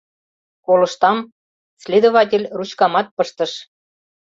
[0.65, 1.17] —Колыштам...—
[1.83, 3.51] следователь ручкамат пыштыш.